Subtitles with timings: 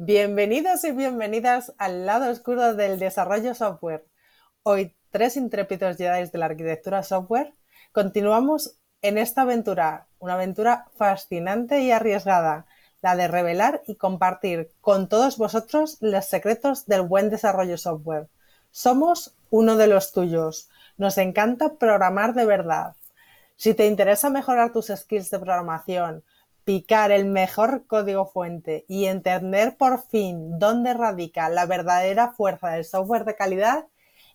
[0.00, 4.06] Bienvenidos y bienvenidas al lado oscuro del desarrollo software.
[4.62, 7.52] Hoy, tres intrépidos Jedi de la arquitectura software,
[7.90, 12.66] continuamos en esta aventura, una aventura fascinante y arriesgada,
[13.02, 18.28] la de revelar y compartir con todos vosotros los secretos del buen desarrollo software.
[18.70, 20.70] Somos uno de los tuyos.
[20.96, 22.94] Nos encanta programar de verdad.
[23.56, 26.22] Si te interesa mejorar tus skills de programación,
[26.68, 32.84] picar el mejor código fuente y entender por fin dónde radica la verdadera fuerza del
[32.84, 33.86] software de calidad,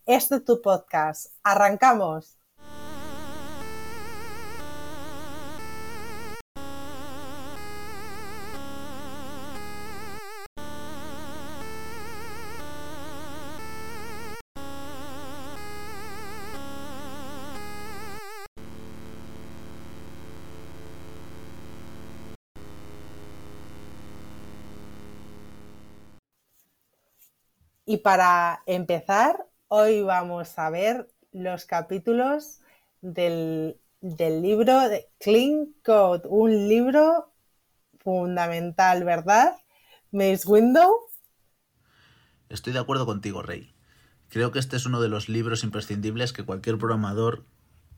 [0.07, 1.27] este es tu podcast.
[1.43, 2.39] ¡Arrancamos!
[27.93, 32.59] Y para empezar, hoy vamos a ver los capítulos
[33.01, 37.31] del, libro de Clean Code, un libro
[37.99, 39.57] fundamental, ¿verdad?
[40.11, 40.91] Maze Window.
[42.49, 43.75] Estoy de acuerdo contigo, Rey.
[44.27, 47.45] Creo que este es uno de los libros imprescindibles que cualquier programador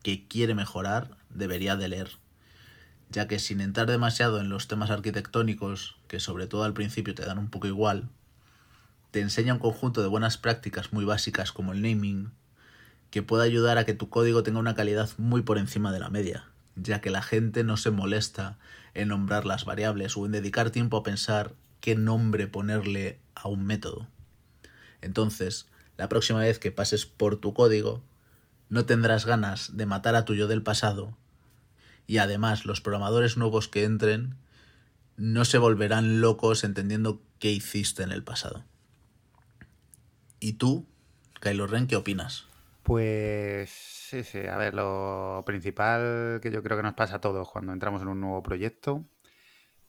[0.04, 2.10] que quiere mejorar debería de leer,
[3.10, 7.24] ya que sin entrar demasiado en los temas arquitectónicos, que sobre todo al principio te
[7.24, 8.10] dan un poco igual,
[9.16, 12.34] te enseña un conjunto de buenas prácticas muy básicas como el naming,
[13.12, 16.10] que puede ayudar a que tu código tenga una calidad muy por encima de la
[16.10, 18.58] media, ya que la gente no se molesta
[18.94, 23.66] en nombrar las variables o en dedicar tiempo a pensar qué nombre ponerle a un
[23.66, 24.10] método.
[25.00, 28.04] Entonces, la próxima vez que pases por tu código,
[28.68, 31.16] no tendrás ganas de matar a tu yo del pasado
[32.06, 34.36] y además los programadores nuevos que entren
[35.16, 38.66] no se volverán locos entendiendo qué hiciste en el pasado.
[40.46, 40.86] ¿Y tú,
[41.42, 42.46] Kylo Ren, qué opinas?
[42.84, 44.46] Pues sí, sí.
[44.46, 48.10] A ver, lo principal que yo creo que nos pasa a todos cuando entramos en
[48.10, 49.10] un nuevo proyecto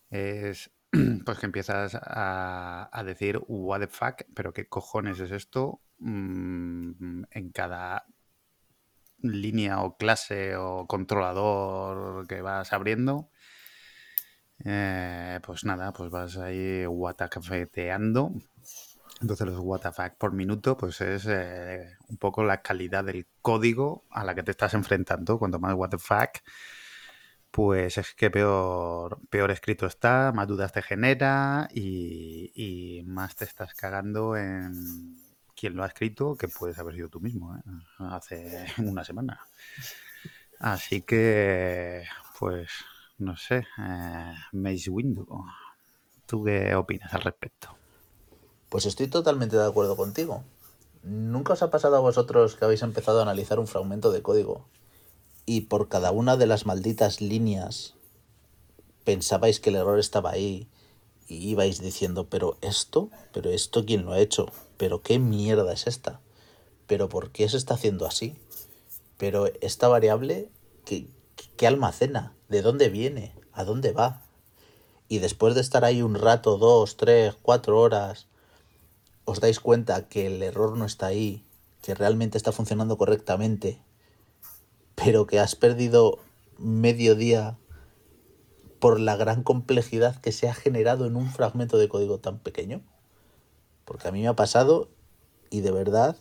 [0.09, 0.71] es
[1.27, 7.51] pues que empiezas a, decir what the fuck, pero qué cojones es esto mm, en
[7.53, 8.07] cada
[9.19, 13.29] línea o clase o controlador que vas abriendo.
[14.65, 18.33] Eh, pues nada, pues vas ahí guatacafeteando
[19.21, 24.25] entonces los WTF por minuto pues es eh, un poco la calidad del código a
[24.25, 25.39] la que te estás enfrentando.
[25.39, 26.11] Cuanto más WTF,
[27.51, 33.73] pues es que peor, peor escrito está, más dudas te genera y, más te estás
[33.75, 35.17] cagando en
[35.55, 37.63] quién lo ha escrito, que puedes haber sido tú mismo ¿eh?
[37.99, 39.41] hace una semana.
[40.59, 42.05] Así que,
[42.39, 42.71] pues,
[43.19, 45.47] no sé, eh, Maze Window,
[46.27, 47.86] ¿tú qué opinas al respecto?
[48.77, 50.43] Pues estoy totalmente de acuerdo contigo.
[51.03, 54.67] ¿Nunca os ha pasado a vosotros que habéis empezado a analizar un fragmento de código
[55.47, 57.95] y por cada una de las malditas líneas
[59.03, 60.69] pensabais que el error estaba ahí
[61.27, 65.87] y ibais diciendo, pero esto, pero esto quién lo ha hecho, pero qué mierda es
[65.87, 66.21] esta,
[66.87, 68.37] pero por qué se está haciendo así,
[69.17, 70.51] pero esta variable,
[70.85, 71.09] ¿qué,
[71.57, 72.35] qué almacena?
[72.51, 73.33] ¿De dónde viene?
[73.55, 74.21] ¿A dónde va?
[75.09, 78.27] Y después de estar ahí un rato, dos, tres, cuatro horas,
[79.27, 81.45] os dais cuenta que el error no está ahí,
[81.83, 83.79] que realmente está funcionando correctamente,
[84.95, 86.19] pero que has perdido
[86.59, 87.59] medio día
[88.79, 92.81] por la gran complejidad que se ha generado en un fragmento de código tan pequeño.
[93.85, 94.89] Porque a mí me ha pasado
[95.51, 96.17] y de verdad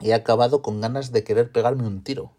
[0.00, 2.32] he acabado con ganas de querer pegarme un tiro.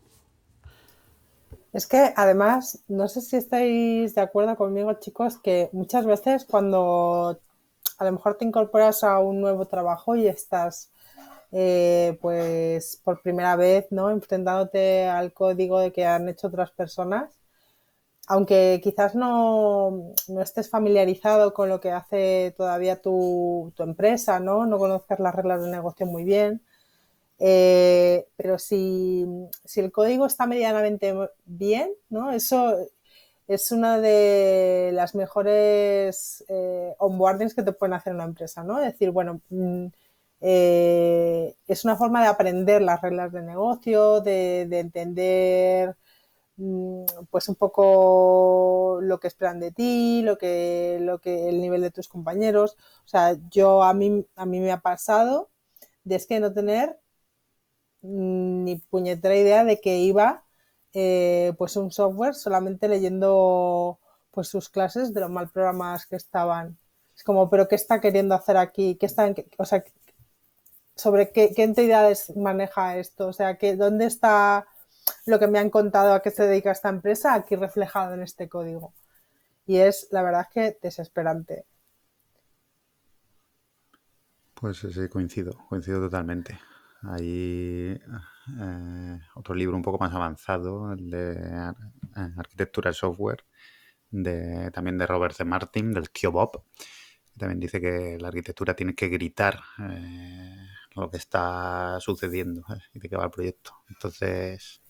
[1.74, 7.40] Es que además, no sé si estáis de acuerdo conmigo, chicos, que muchas veces cuando
[8.02, 10.90] a lo mejor te incorporas a un nuevo trabajo y estás
[11.52, 14.10] eh, pues por primera vez, ¿no?
[14.10, 17.32] Enfrentándote al código de que han hecho otras personas.
[18.28, 24.66] Aunque quizás no, estés familiarizado con lo que hace todavía tu, empresa, ¿no?
[24.66, 26.62] No conozcas las reglas de negocio muy bien.
[27.38, 29.28] Eh, pero si,
[29.66, 31.14] si, el código está medianamente
[31.46, 32.32] bien, ¿no?
[32.32, 32.78] Eso
[33.54, 38.80] es una de las mejores eh, onboardings que te pueden hacer una empresa, ¿no?
[38.80, 39.88] Es decir, bueno, mm,
[40.42, 45.96] eh, es una forma de aprender las reglas de negocio, de, entender
[46.58, 51.82] mm, pues un poco lo que esperan de ti, lo que, lo que, el nivel
[51.82, 52.78] de tus compañeros.
[53.06, 55.50] O sea, yo a mí, a mí me ha pasado
[56.04, 57.00] de es que no tener
[58.02, 60.46] mm, ni puñetera idea de que iba
[60.94, 64.00] eh, pues un software solamente leyendo
[64.32, 66.78] pues sus clases de lo mal programadas que estaban.
[67.16, 68.96] Es como, pero ¿qué está queriendo hacer aquí?
[68.96, 69.84] ¿Qué está, o sea,
[70.96, 73.28] sobre qué, qué, entidades maneja esto?
[73.28, 74.68] O sea, ¿dónde está
[75.26, 78.50] lo que me han contado a qué se dedica esta empresa aquí reflejado en este
[78.50, 78.94] código?
[79.66, 81.66] Y es, la verdad que desesperante.
[84.56, 86.60] Pues sí, coincido, coincido totalmente.
[87.04, 88.00] Hay
[88.60, 93.46] eh, otro libro un poco más avanzado, el de eh, Arquitectura y Software,
[94.10, 95.46] de, también de Robert C.
[95.46, 96.64] Martin, del Bob.
[97.38, 103.10] También dice que la arquitectura tiene que gritar eh, lo que está sucediendo y de
[103.10, 103.74] qué va el proyecto.
[103.90, 104.82] Entonces,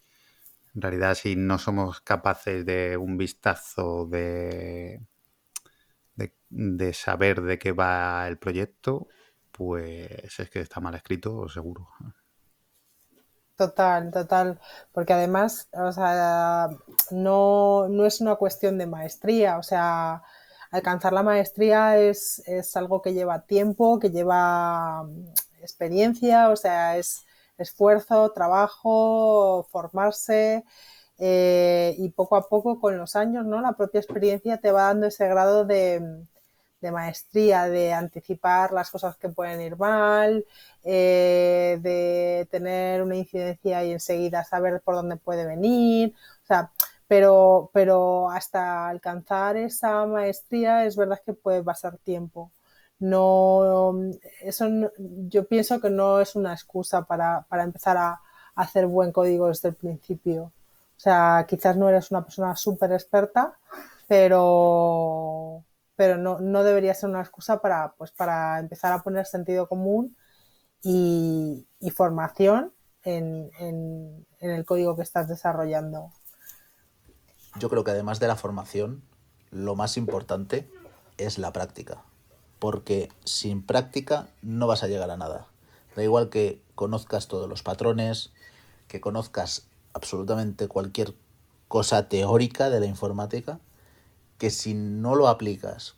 [0.75, 5.01] en realidad, si no somos capaces de un vistazo de,
[6.49, 9.07] de saber de qué va el proyecto,
[9.51, 11.89] pues es que está mal escrito, seguro.
[13.61, 14.59] Total, total,
[14.91, 16.69] porque además, o sea,
[17.11, 20.23] no, no es una cuestión de maestría, o sea,
[20.71, 25.27] alcanzar la maestría es, es algo que lleva tiempo, que lleva mm,
[25.61, 27.23] experiencia, o sea, es
[27.59, 30.63] esfuerzo, trabajo, formarse
[31.19, 33.61] eh, y poco a poco con los años, ¿no?
[33.61, 36.01] La propia experiencia te va dando ese grado de,
[36.81, 40.45] de maestría, de anticipar las cosas que pueden ir mal,
[40.83, 46.13] eh, de tener una incidencia y enseguida saber por dónde puede venir.
[46.43, 46.71] O sea,
[47.07, 52.51] pero, pero hasta alcanzar esa maestría es verdad que puede pasar tiempo.
[52.99, 53.93] No,
[54.41, 54.67] eso
[54.97, 58.21] yo pienso que no es una excusa para, para empezar a, a,
[58.55, 60.43] hacer buen código desde el principio.
[60.97, 63.57] O sea, quizás no eres una persona súper experta,
[64.07, 65.63] pero,
[66.01, 70.17] pero no, no, debería ser una excusa para, pues, para empezar a poner sentido común
[70.81, 76.11] y, formación en, en, el código que estás desarrollando.
[77.59, 79.03] Yo creo que además de la formación,
[79.51, 80.67] lo más importante
[81.19, 82.01] es la práctica,
[82.57, 85.49] porque sin práctica no vas a llegar a nada.
[85.95, 88.33] Da igual que conozcas todos los patrones,
[88.87, 91.13] que conozcas absolutamente cualquier
[91.67, 93.59] cosa teórica de la informática,
[94.41, 95.93] que si no lo aplicas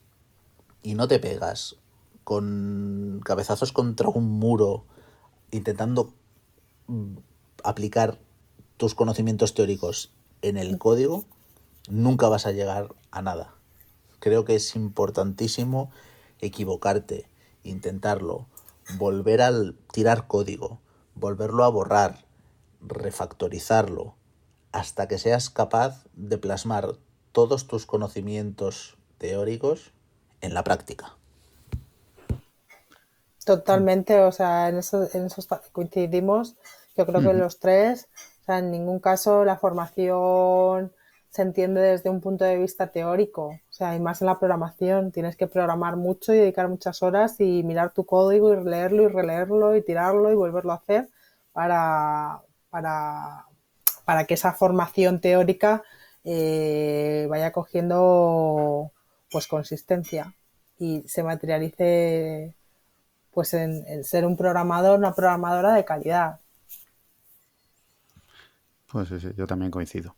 [0.82, 1.78] y no te pegas
[2.26, 4.84] con cabezazos contra un muro
[5.52, 6.14] intentando
[6.88, 7.20] mm,
[7.64, 8.20] aplicar
[8.76, 10.12] tus conocimientos teóricos
[10.42, 11.24] en el código,
[11.88, 13.56] nunca vas a llegar a nada.
[14.20, 15.90] Creo que es importantísimo
[16.42, 17.30] equivocarte,
[17.64, 18.48] intentarlo,
[18.98, 20.82] volver al tirar código,
[21.16, 22.26] volverlo a borrar,
[22.82, 24.16] refactorizarlo,
[24.74, 26.98] hasta que seas capaz de plasmar
[27.34, 29.92] todos tus conocimientos teóricos
[30.40, 31.18] en la práctica.
[33.44, 35.42] Totalmente, o sea, en eso, en eso
[35.74, 36.56] coincidimos.
[36.96, 38.08] Yo creo que los tres,
[38.42, 40.94] o sea, en ningún caso la formación
[41.30, 45.12] se entiende desde un punto de vista teórico, o sea, y más en la programación,
[45.12, 49.08] tienes que programar mucho y dedicar muchas horas y mirar tu código y leerlo y
[49.08, 51.10] releerlo y tirarlo y volverlo a hacer
[51.52, 53.48] para, para,
[54.06, 55.84] para que esa formación teórica
[56.24, 58.92] eh, vaya cogiendo
[59.32, 60.34] pues consistencia
[60.78, 62.56] y se materialice
[63.32, 66.40] pues en, ser un programador, una programadora de calidad.
[68.92, 70.16] Pues sí, yo también coincido.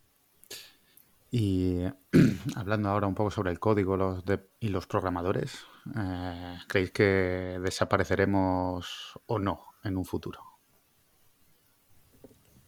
[1.30, 1.82] Y
[2.56, 4.22] hablando ahora un poco sobre el código los
[4.60, 5.64] y los programadores,
[5.96, 10.55] eh, ¿creéis que desapareceremos o no en un futuro?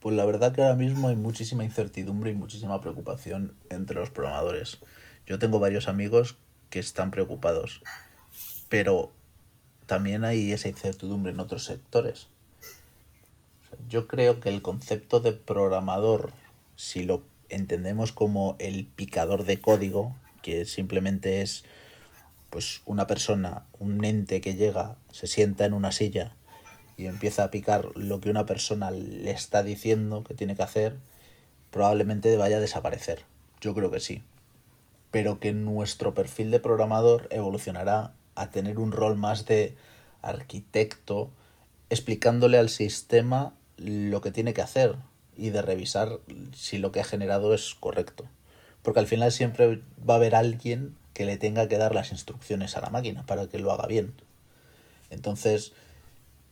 [0.01, 4.79] Pues la verdad que ahora mismo hay muchísima incertidumbre y muchísima preocupación entre los programadores.
[5.27, 6.37] Yo tengo varios amigos
[6.71, 7.83] que están preocupados,
[8.69, 9.11] pero
[9.87, 12.29] también hay esa incertidumbre en otros sectores.
[13.89, 16.33] Yo creo que el concepto de programador,
[16.77, 21.65] si lo entendemos como el picador de código, que simplemente es
[22.51, 26.35] pues una persona, un ente que llega, se sienta en una silla
[26.99, 30.97] y empieza a picar lo que una persona le está diciendo que tiene que hacer,
[31.71, 33.23] probablemente vaya a desaparecer.
[33.61, 34.23] Yo creo que sí.
[35.13, 39.77] Pero que nuestro perfil de programador evolucionará a tener un rol más de
[40.23, 41.31] arquitecto,
[41.89, 44.97] explicándole al sistema lo que tiene que hacer
[45.37, 46.19] y de revisar
[46.53, 48.25] si lo que ha generado es correcto.
[48.83, 52.77] Porque al final siempre va a haber alguien que le tenga que dar las instrucciones
[52.77, 54.15] a la máquina para que lo haga bien.
[55.11, 55.73] Entonces,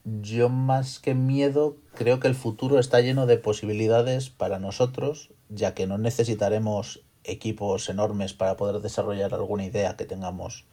[0.06, 5.74] yo más que miedo, creo que el futuro está lleno de posibilidades para nosotros, ya
[5.74, 10.64] que no necesitaremos equipos enormes para poder desarrollar alguna idea que tengamos.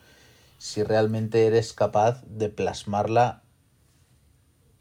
[0.60, 3.42] Si realmente eres capaz de plasmarla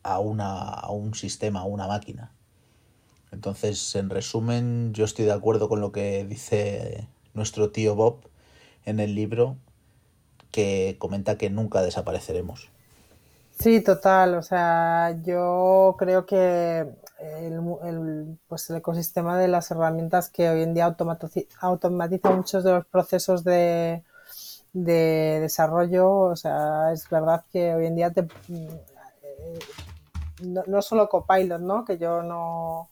[0.03, 2.33] a, una, a un sistema, a una máquina.
[3.31, 8.29] Entonces, en resumen, yo estoy de acuerdo con lo que dice nuestro tío Bob
[8.85, 9.57] en el libro,
[10.51, 12.69] que comenta que nunca desapareceremos.
[13.63, 14.35] Sí, total.
[14.35, 16.81] O sea, yo creo que
[17.21, 20.87] el, pues el ecosistema de las herramientas que hoy en día
[21.61, 24.03] automatiza, muchos de los procesos de,
[24.73, 26.11] de, desarrollo.
[26.11, 29.59] O sea, es verdad que hoy en día te, eh,
[30.43, 31.85] no, no, solo Copilot, ¿no?
[31.85, 32.89] Que yo no,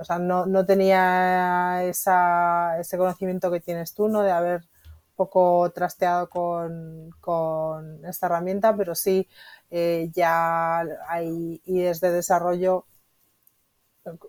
[0.00, 4.22] o sea, no, no tenía esa, ese conocimiento que tienes tú, ¿no?
[4.22, 4.64] De haber
[5.16, 9.28] poco trasteado con, con esta herramienta, pero sí
[9.70, 12.84] eh, ya hay IDs de desarrollo,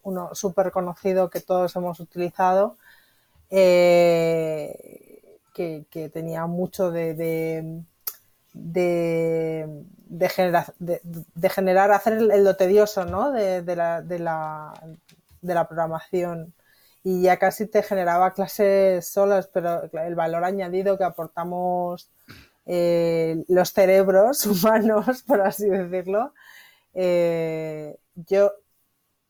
[0.04, 2.78] uno súper conocido que todos hemos utilizado,
[3.50, 7.84] eh, que, tenía mucho de, de,
[8.54, 10.30] de,
[11.50, 13.32] generar, hacer el, lo tedioso ¿no?
[13.32, 14.74] de, la, de, la,
[15.42, 16.54] de la programación
[17.04, 22.10] y ya casi te generaba clases solas, pero el valor añadido que aportamos
[22.66, 26.34] eh, los cerebros humanos, por así decirlo,
[26.94, 28.52] eh, yo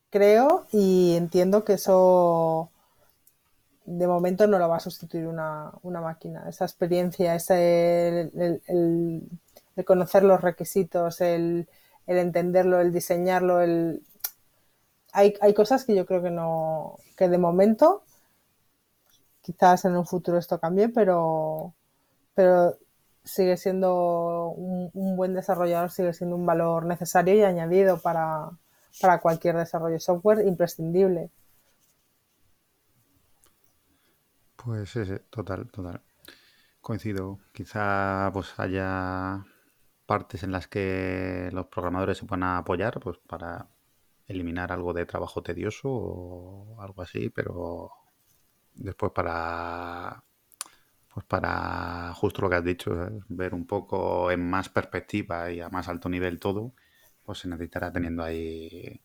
[0.10, 2.72] creo y entiendo que eso
[3.86, 6.48] de momento no lo va a sustituir una, máquina.
[6.50, 8.32] Esa experiencia, ese,
[8.68, 9.24] el,
[9.86, 11.70] conocer los requisitos, el,
[12.06, 14.04] el, entenderlo, el diseñarlo, el...
[15.18, 18.04] Hay, cosas que yo creo que no, que de momento,
[19.42, 21.74] quizás en un futuro esto cambie, pero,
[22.36, 22.78] pero
[23.24, 28.52] sigue siendo un, buen desarrollador, sigue siendo un valor necesario y añadido para,
[29.20, 31.32] cualquier desarrollo de software imprescindible.
[34.56, 34.94] Pues
[35.32, 36.02] total, total.
[36.80, 37.40] Coincido.
[37.54, 39.44] Quizá pues haya
[40.06, 43.68] partes en las que los programadores se puedan apoyar pues para
[44.28, 47.92] eliminar algo de trabajo tedioso o algo así, pero
[48.76, 50.24] después para
[51.14, 52.96] pues para justo lo que has dicho,
[53.30, 56.76] ver un poco en más perspectiva y a más alto nivel todo,
[57.24, 59.02] pues se necesitará teniendo ahí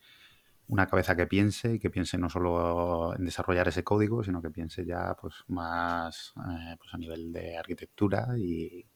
[0.68, 4.50] una cabeza que piense y que piense no solo en desarrollar ese código, sino que
[4.50, 8.86] piense ya pues más eh, pues a nivel de arquitectura y,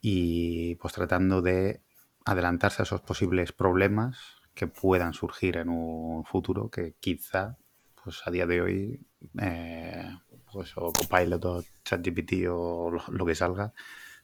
[0.00, 1.80] y pues tratando de
[2.24, 7.58] adelantarse a esos posibles problemas que puedan surgir en un futuro que quizá
[8.02, 9.06] pues a día de hoy
[9.38, 10.10] eh,
[10.50, 13.74] pues o Copilot o ChatGPT o lo, que salga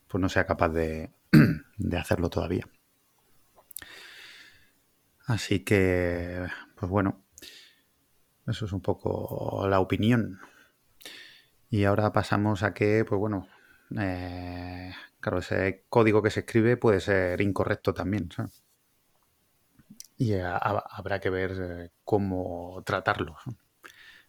[0.08, 1.12] pues no sea capaz de,
[1.76, 2.66] de hacerlo todavía.
[5.26, 6.46] Así que,
[6.76, 7.22] pues bueno,
[8.46, 10.40] eso es un poco la opinión.
[11.70, 13.46] Y ahora pasamos a que, pues bueno,
[13.98, 18.28] eh, claro, ese código que se escribe puede ser incorrecto también.
[20.22, 23.36] Y habrá que ver eh, cómo tratarlo.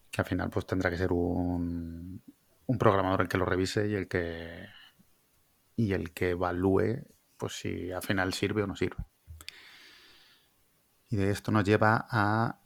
[0.09, 2.19] Que al final pues tendrá que ser un,
[2.65, 4.69] un programador el que lo revise y el que
[5.75, 7.05] y el que evalúe
[7.37, 9.05] pues si al final sirve o no sirve.
[11.09, 12.59] Y de esto nos lleva a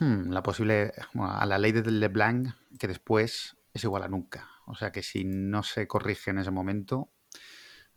[0.00, 4.48] hmm, la posible a la ley de LeBlanc que después es igual a nunca.
[4.64, 7.12] O sea que si no se corrige en ese momento,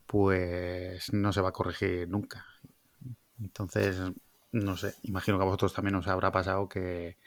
[0.06, 2.46] pues no se va a corregir nunca.
[3.40, 3.98] Entonces,
[4.56, 7.18] no sé, imagino que a vosotros también os habrá pasado que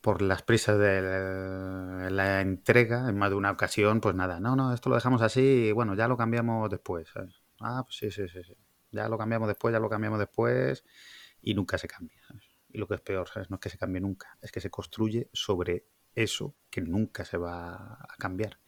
[0.00, 4.74] por las prisas de la entrega, en más de una ocasión, pues nada, no, no,
[4.74, 7.08] esto lo dejamos así y bueno, ya lo cambiamos después.
[7.60, 8.54] Ah, pues sí, sí, sí, sí.
[8.90, 10.84] Ya lo cambiamos después, ya lo cambiamos después
[11.40, 12.20] y nunca se cambia.
[12.68, 15.30] Y lo que es peor, no es que se cambie nunca, es que se construye
[15.32, 18.58] sobre eso que nunca se va a cambiar.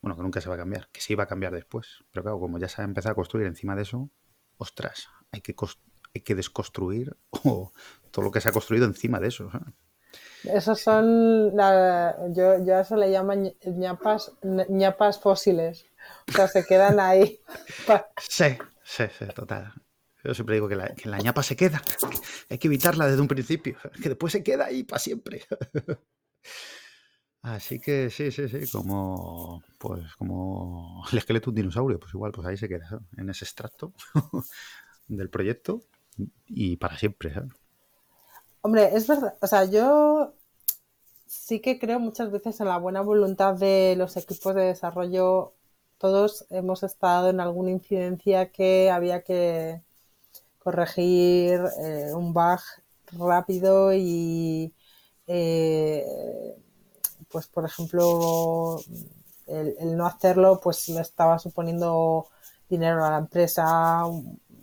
[0.00, 2.04] Bueno, que nunca se va a cambiar, que sí va a cambiar después.
[2.10, 4.10] Pero claro, como ya se ha empezado a construir encima de eso,
[4.56, 5.54] ostras, hay que,
[6.14, 9.50] hay que desconstruir todo lo que se ha construido encima de eso.
[10.44, 11.52] Esos son,
[12.34, 15.86] yo, yo eso le llamo ñapas, ñapas fósiles.
[16.28, 17.40] O sea, se quedan ahí.
[18.18, 19.72] Sí, sí, sí, total.
[20.24, 21.80] Yo siempre digo que la, que la ñapa se queda.
[22.48, 23.76] Hay que evitarla desde un principio.
[24.02, 25.44] Que después se queda ahí para siempre.
[27.42, 32.32] Así que sí, sí, sí, como pues como el esqueleto de un dinosaurio, pues igual,
[32.32, 33.94] pues ahí se queda, en ese extracto
[35.06, 35.86] del proyecto
[36.46, 37.32] y para siempre.
[38.62, 40.34] Hombre, es verdad, o sea, yo
[41.26, 45.54] sí que creo muchas veces en la buena voluntad de los equipos de desarrollo.
[45.98, 49.82] Todos hemos estado en alguna incidencia que había que
[50.58, 52.60] corregir eh, un bug
[53.12, 54.72] rápido y
[55.26, 56.04] eh,
[57.28, 58.80] pues por ejemplo
[59.46, 62.26] el, no hacerlo pues le estaba suponiendo
[62.68, 64.02] dinero a la empresa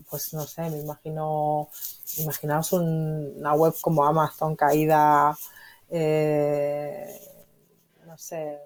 [0.10, 1.70] pues no sé me imagino
[2.18, 5.36] imaginaos una web como Amazon caída
[5.90, 7.08] eh,
[8.06, 8.60] no sé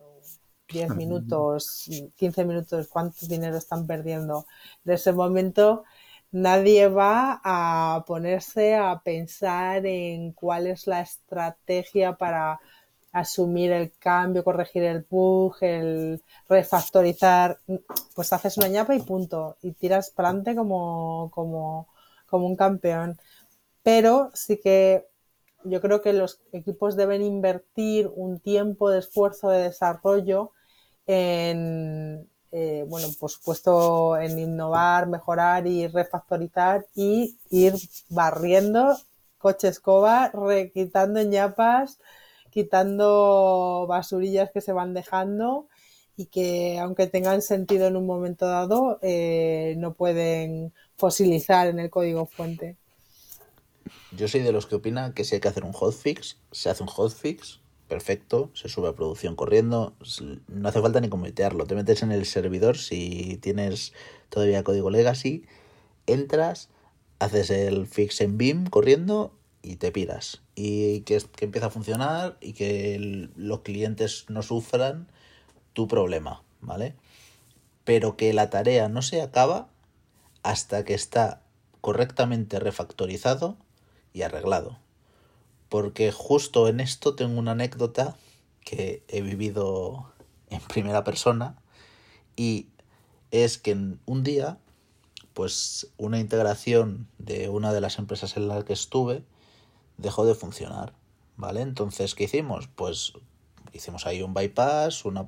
[0.71, 4.45] 10 minutos, 15 minutos, cuánto dinero están perdiendo.
[4.83, 5.83] De ese momento
[6.31, 12.60] nadie va a ponerse a pensar en cuál es la estrategia para
[13.12, 17.60] asumir el cambio, corregir el bug, el refactorizar,
[18.15, 21.88] pues haces una ñapa y punto, y tiras para adelante como, como,
[22.27, 23.18] como un campeón.
[23.84, 25.08] Pero sí que
[25.63, 30.51] yo creo que los equipos deben invertir un tiempo de esfuerzo de desarrollo
[31.08, 37.74] en, eh, bueno, por supuesto, en innovar, mejorar y refactorizar y ir
[38.10, 38.98] barriendo
[39.38, 40.32] coche escoba,
[40.74, 42.00] quitando ñapas,
[42.51, 45.67] quitando basurillas que se van dejando
[46.15, 51.89] y que aunque tengan sentido en un momento dado, eh, no pueden fosilizar en el
[51.89, 52.77] código fuente.
[54.15, 56.84] Yo soy de los que opina que si hay que hacer un hotfix, se hace
[56.84, 59.96] un hotfix, perfecto, se sube a producción corriendo,
[60.48, 63.93] no hace falta ni cometearlo, te metes en el servidor si tienes
[64.29, 65.46] todavía código legacy,
[66.08, 66.70] entras,
[67.20, 70.41] haces el fix en BIM corriendo y te piras.
[70.56, 75.08] Y que, que empieza a funcionar y que los clientes no sufran
[75.74, 76.96] tu problema, ¿vale?
[77.84, 79.70] Pero que la tarea no se acaba
[80.44, 81.41] hasta que está
[81.82, 83.58] correctamente refactorizado
[84.13, 84.77] y arreglado.
[85.70, 88.15] Porque justo en esto tengo una anécdota
[88.63, 90.12] que he vivido
[90.50, 91.58] en primera persona
[92.36, 92.68] y
[93.32, 93.72] es que
[94.06, 94.58] un día
[95.34, 99.24] pues una integración de una de las empresas en la que estuve
[100.01, 100.93] dejó de funcionar,
[101.38, 101.62] ¿vale?
[101.62, 102.67] Entonces, ¿qué hicimos?
[102.67, 103.13] Pues
[103.74, 105.27] hicimos ahí un bypass, una,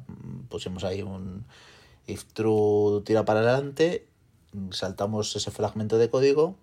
[0.49, 1.45] pusimos ahí un
[2.05, 4.07] if true tira para adelante,
[4.71, 6.55] saltamos ese fragmento de código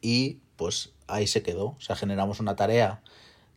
[0.00, 1.68] y pues ahí se quedó.
[1.68, 3.02] O sea, generamos una tarea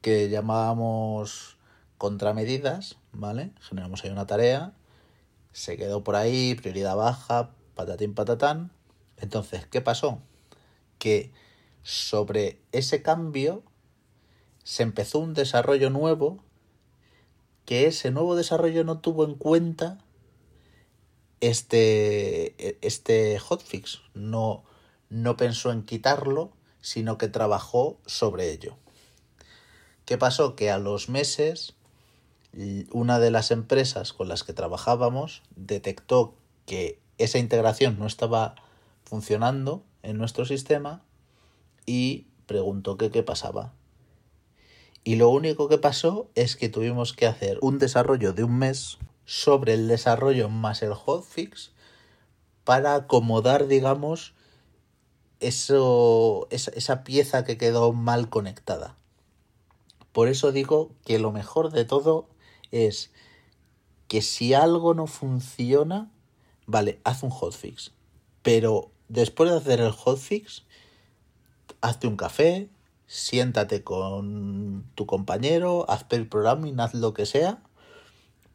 [0.01, 1.57] que llamábamos
[1.97, 3.51] contramedidas, ¿vale?
[3.59, 4.73] Generamos ahí una tarea,
[5.51, 8.71] se quedó por ahí, prioridad baja, patatín patatán.
[9.17, 10.19] Entonces, ¿qué pasó?
[10.99, 11.31] Que
[11.87, 13.63] sobre ese cambio
[14.65, 16.43] se empezó un desarrollo nuevo
[17.63, 19.97] que ese nuevo desarrollo no tuvo en cuenta
[21.39, 24.65] este, este hotfix, no,
[25.09, 28.75] no pensó en quitarlo, sino que trabajó sobre ello.
[30.03, 30.57] ¿Qué pasó?
[30.57, 31.73] Que a los meses
[32.91, 38.55] una de las empresas con las que trabajábamos detectó que esa integración no estaba
[39.05, 41.06] funcionando en nuestro sistema
[41.87, 43.73] y preguntó qué pasaba.
[45.03, 48.99] Y lo único que pasó es que tuvimos que hacer un desarrollo de un mes
[49.25, 51.71] sobre el desarrollo más el hotfix
[52.65, 54.33] para acomodar, digamos,
[55.39, 58.97] eso, esa pieza que quedó mal conectada.
[60.11, 62.27] Por eso digo que lo mejor de todo
[62.71, 63.11] es
[64.09, 66.11] que si algo no funciona,
[66.65, 67.93] vale, haz un hotfix.
[68.41, 70.65] Pero después de hacer el hotfix,
[71.81, 72.69] hazte un café,
[73.05, 77.61] siéntate con tu compañero, haz el programming, haz lo que sea,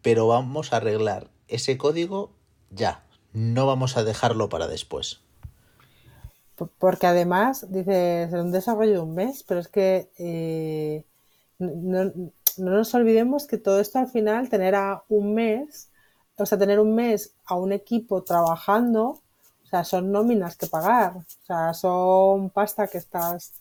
[0.03, 2.33] pero vamos a arreglar ese código
[2.71, 5.21] ya, no vamos a dejarlo para después.
[6.79, 11.05] Porque además, dices, un desarrollo de un mes, pero es que eh,
[11.59, 15.91] no, no, nos olvidemos que todo esto al final, tener a un mes,
[16.37, 19.23] o sea, tener un mes a un equipo trabajando,
[19.73, 23.55] sea, son nóminas que pagar, o sea, son pasta que estás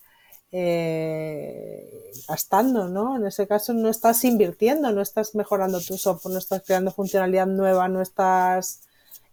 [0.51, 3.15] eh, gastando, ¿no?
[3.15, 7.47] En ese caso no estás invirtiendo, no estás mejorando tu software, no estás creando funcionalidad
[7.47, 8.83] nueva, no estás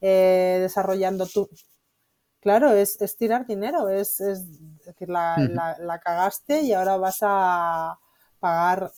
[0.00, 1.48] eh, desarrollando tu...
[2.40, 5.36] Claro, es, tirar dinero, es, decir, la,
[5.80, 7.98] la, cagaste y ahora vas a
[8.38, 8.92] pagar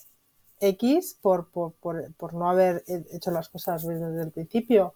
[0.61, 4.95] X por, por, por, por no haber hecho las cosas desde el principio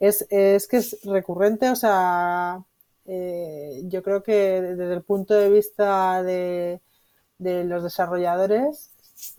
[0.00, 2.64] es, es que es recurrente, o sea,
[3.06, 6.80] eh, yo creo que desde el punto de vista de,
[7.38, 8.90] de los desarrolladores,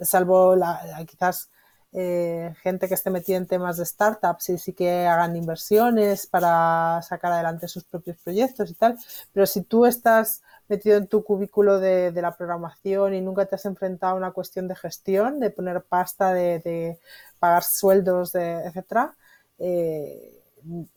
[0.01, 1.49] salvo la, quizás
[1.93, 7.01] eh, gente que esté metida en temas de startups y sí que hagan inversiones para
[7.03, 8.97] sacar adelante sus propios proyectos y tal,
[9.33, 13.55] pero si tú estás metido en tu cubículo de, de la programación y nunca te
[13.55, 16.99] has enfrentado a una cuestión de gestión, de poner pasta, de, de
[17.39, 19.15] pagar sueldos, de, etcétera,
[19.59, 20.40] eh,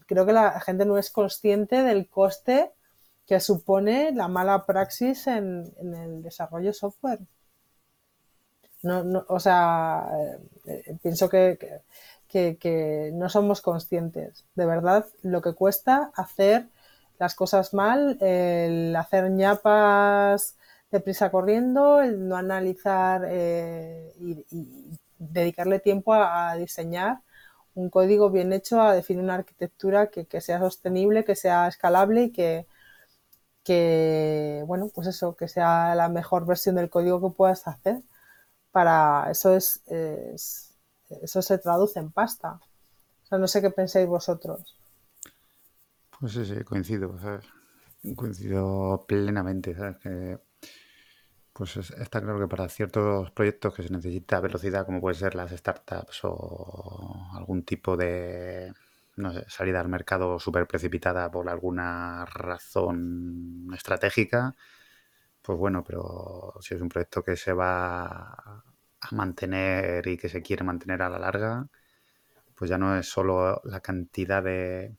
[0.07, 2.73] creo que la gente no es consciente del coste
[3.27, 7.21] que supone la mala praxis en, el desarrollo software.
[8.83, 10.07] No, o sea,
[10.67, 11.59] eh, pienso que,
[12.29, 16.69] que, no somos conscientes de verdad lo que cuesta hacer
[17.19, 20.59] las cosas mal, el hacer ñapas
[20.91, 24.45] deprisa corriendo, el no analizar eh, y,
[25.17, 27.21] dedicarle tiempo a diseñar
[27.75, 32.33] un código bien hecho a definir una arquitectura que, sea sostenible, que sea escalable y
[32.33, 32.67] que,
[33.65, 38.01] que, bueno, pues eso, que sea la mejor versión del código que puedas hacer.
[38.71, 42.61] Para eso es, eso se traduce en pasta.
[43.25, 44.77] O sea, no sé qué pensáis vosotros.
[46.19, 47.17] Pues sí, sí, coincido,
[48.17, 49.97] Coincido plenamente, ¿sabes?
[49.99, 50.39] Que
[51.55, 55.53] pues está claro que para ciertos proyectos que se necesita velocidad, como pueden ser las
[55.53, 58.73] startups o algún tipo de
[59.17, 64.55] no sé, salida al mercado súper precipitada por alguna razón estratégica,
[65.43, 68.65] pues bueno, pero si es un proyecto que se va a
[69.13, 71.69] mantener y que se quiere mantener a la larga,
[72.57, 74.97] pues ya no es solo la cantidad de,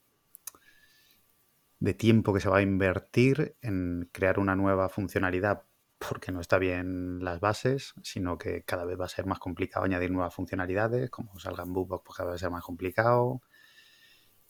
[1.80, 5.62] de tiempo que se va a invertir en crear una nueva funcionalidad
[5.98, 9.84] porque no está bien las bases, sino que cada vez va a ser más complicado
[9.84, 13.42] añadir nuevas funcionalidades, como salgan bugs, pues cada vez va más complicado.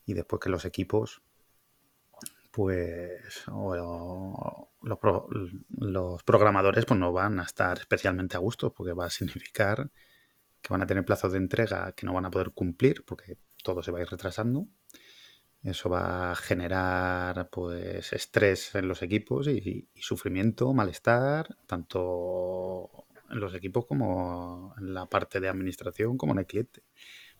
[0.04, 1.22] Y después que los equipos,
[2.50, 3.44] pues
[5.70, 9.90] los, programadores pues no van a estar especialmente a gusto, porque va a significar
[10.62, 13.82] que van a tener plazos de entrega que no van a poder cumplir, porque todo
[13.82, 14.66] se va a ir retrasando
[15.70, 22.90] eso va a generar pues estrés en los equipos y, sufrimiento, malestar, tanto
[23.30, 26.82] en los equipos como en la parte de administración como en el cliente.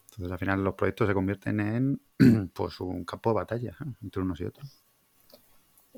[0.05, 3.93] Entonces al final los proyectos se convierten en pues un campo de batalla ¿eh?
[4.03, 4.83] entre unos y otros.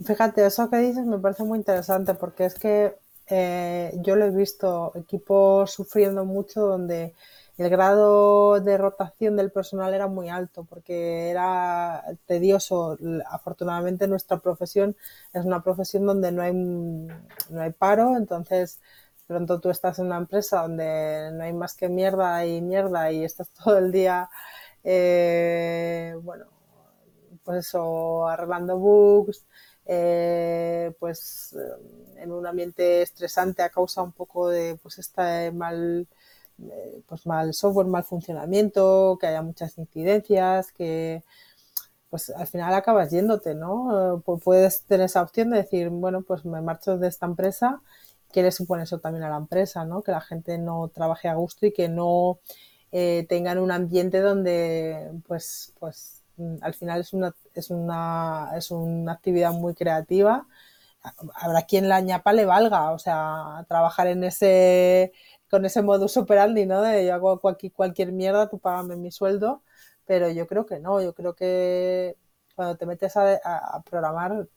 [0.04, 4.30] Fíjate, eso que dices me parece muy interesante porque es que eh, yo lo he
[4.30, 7.14] visto equipos sufriendo mucho donde
[7.59, 12.97] el grado de rotación del personal era muy alto porque era tedioso.
[13.27, 14.97] Afortunadamente nuestra profesión
[15.33, 18.81] es una profesión donde no hay, no hay paro, entonces
[19.27, 23.25] pronto tú estás en una empresa donde no hay más que mierda y mierda y
[23.25, 24.31] estás todo el día,
[24.85, 26.47] eh, bueno,
[27.44, 29.47] pues eso, arreglando bugs,
[29.87, 31.57] eh, pues
[32.16, 36.17] en un ambiente estresante a causa un poco de pues este mal eh,
[37.07, 41.23] pues mal software, mal funcionamiento, que haya muchas incidencias, que
[42.11, 44.23] pues al final acabas yéndote, ¿no?
[44.42, 47.83] puedes tener esa opción de decir, bueno, pues me marcho de esta empresa,
[48.33, 50.03] ¿qué le supone eso también a la empresa, ¿no?
[50.03, 52.40] Que la gente no trabaje a gusto y que no
[52.92, 56.23] eh, tengan un ambiente donde, pues, pues
[56.62, 60.47] al final es una, es una, es una actividad muy creativa.
[61.35, 65.12] Habrá quien la ñapa le valga, o sea, trabajar en ese,
[65.50, 66.82] con ese modus operandi, ¿no?
[66.82, 69.62] De yo hago cualquier, cualquier mierda, tú págame mi sueldo,
[70.06, 72.16] pero yo creo que no, yo creo que
[72.54, 74.48] cuando te metes a, programar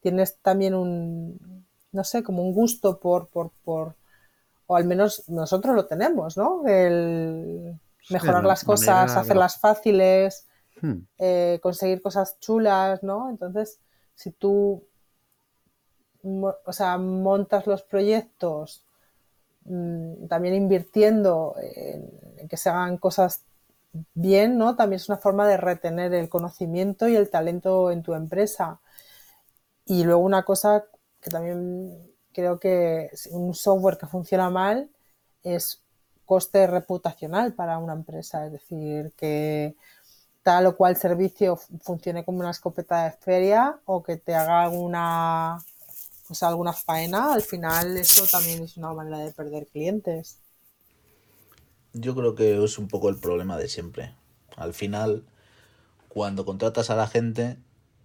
[0.00, 3.94] tienes también un, no sé, como un gusto por, por, por,
[4.66, 6.66] o al menos nosotros lo tenemos, ¿no?
[6.66, 7.78] El
[8.10, 10.46] mejorar las cosas, hacerlas fáciles,
[10.80, 10.98] hmm.
[11.18, 13.30] eh, conseguir cosas chulas, ¿no?
[13.30, 13.80] Entonces,
[14.14, 14.84] si tú,
[16.22, 18.84] o sea, montas los proyectos
[19.64, 23.42] Mm, también invirtiendo en, que se hagan cosas
[24.14, 24.76] bien, ¿no?
[24.76, 28.80] También es una forma de retener el conocimiento y el talento en tu empresa.
[29.86, 30.84] Y luego una cosa
[31.20, 31.96] que también
[32.32, 34.90] creo que un software que funciona mal
[35.42, 35.82] es
[36.24, 39.76] coste reputacional para una empresa, es decir, que
[40.42, 44.68] tal o cual servicio funcione como una escopeta de feria o que te haga
[46.42, 50.38] alguna pues alguna al final eso también es una manera de perder clientes.
[51.92, 54.14] Yo creo que es un poco el problema de siempre.
[54.56, 55.24] Al final,
[56.08, 57.58] cuando contratas a la gente,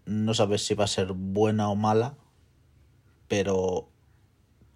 [0.05, 2.15] no sabes si va a ser buena o mala,
[3.27, 3.89] pero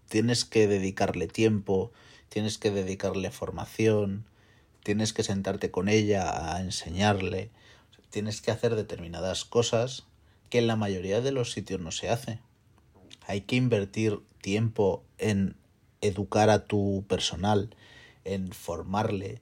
[0.09, 1.91] tienes que dedicarle tiempo,
[2.29, 4.25] tienes que dedicarle formación,
[4.83, 7.51] tienes que sentarte con ella a enseñarle,
[8.09, 10.05] tienes que hacer determinadas cosas
[10.49, 12.39] que en la mayoría de los sitios no se hace
[13.25, 15.55] hay que invertir tiempo en
[16.01, 17.75] educar a tu personal,
[18.23, 19.41] en formarle.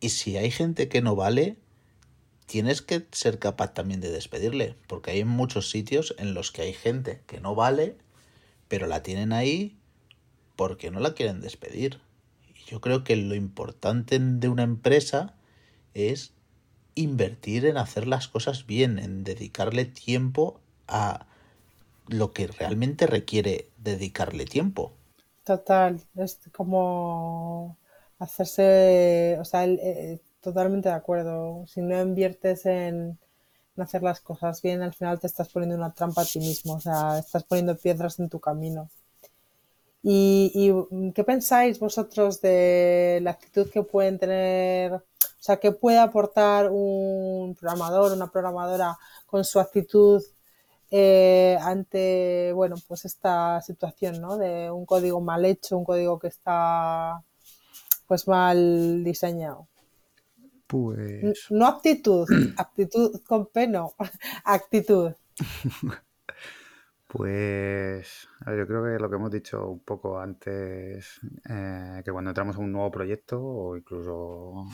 [0.00, 1.56] Y si hay gente que no vale,
[2.46, 6.72] tienes que ser capaz también de despedirle, porque hay muchos sitios en los que hay
[6.72, 7.96] gente que no vale,
[8.68, 9.76] pero la tienen ahí
[10.56, 12.00] porque no la quieren despedir.
[12.48, 15.34] Y yo creo que lo importante de una empresa
[15.94, 16.32] es
[16.94, 21.26] invertir en hacer las cosas bien, en dedicarle tiempo a
[22.08, 24.92] lo que realmente requiere dedicarle tiempo.
[25.44, 27.76] Total, es como
[28.18, 31.66] hacerse, o sea, eh, totalmente de acuerdo.
[31.66, 33.18] Si no inviertes en,
[33.76, 36.80] hacer las cosas bien, al final te estás poniendo una trampa a ti mismo, o
[36.80, 38.88] sea, estás poniendo piedras en tu camino.
[40.02, 40.70] ¿Y,
[41.14, 45.02] qué pensáis vosotros de la actitud que pueden tener, o
[45.38, 50.22] sea, ¿qué puede aportar un programador, una programadora con su actitud
[50.90, 54.36] eh, ante, bueno, pues esta situación, ¿no?
[54.36, 57.22] De un código mal hecho, un código que está,
[58.06, 59.68] pues mal diseñado.
[60.66, 61.50] Pues...
[61.50, 63.94] No actitud, actitud con peno,
[64.44, 65.12] actitud.
[67.06, 72.56] Pues yo creo que lo que hemos dicho un poco antes, eh, que cuando entramos
[72.56, 74.66] a un nuevo proyecto o incluso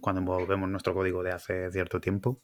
[0.00, 2.40] cuando envolvemos nuestro código de hace cierto tiempo,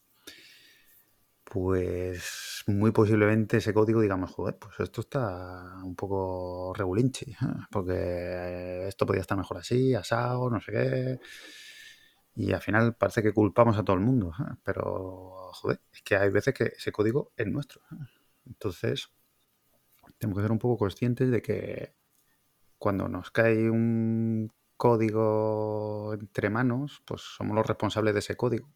[1.55, 7.37] pues muy posiblemente ese código digamos, joder, pues esto está un poco regulinchi, ¿eh?
[7.71, 11.21] porque esto podría estar mejor así, asado, no sé qué.
[12.35, 14.33] Y al final parece que culpamos a todo el mundo,
[14.65, 17.83] pero joder, es que hay veces que ese código es nuestro.
[18.47, 19.13] Entonces,
[20.19, 21.95] tenemos que ser un poco conscientes de que
[22.79, 28.69] cuando nos cae un código entre manos, pues somos los responsables de ese código.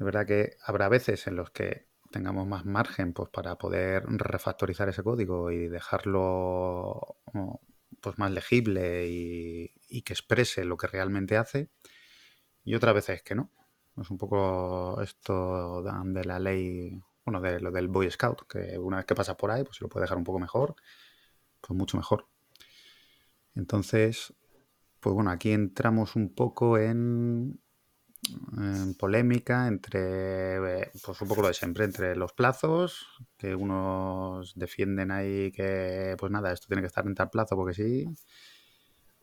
[0.00, 4.88] Es verdad que habrá veces en los que tengamos más margen pues, para poder refactorizar
[4.88, 7.18] ese código y dejarlo
[8.00, 11.68] pues, más legible y, que exprese lo que realmente hace.
[12.64, 13.52] Y otras veces que no.
[14.00, 18.96] Es un poco esto de la ley bueno, de lo del Boy Scout, que una
[18.96, 20.76] vez que pasas por ahí, pues si lo puedes dejar un poco mejor,
[21.60, 22.26] pues mucho mejor.
[23.54, 24.32] Entonces,
[24.98, 27.60] pues bueno, aquí entramos un poco en,
[28.98, 33.06] polémica entre, pues un poco lo de siempre, entre los plazos,
[33.36, 37.74] que unos defienden ahí que, pues nada, esto tiene que estar en tal plazo porque
[37.74, 38.06] sí,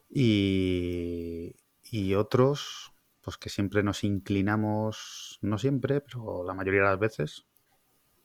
[0.10, 7.00] y, y otros, pues que siempre nos inclinamos, no siempre, pero la mayoría de las
[7.00, 7.46] veces,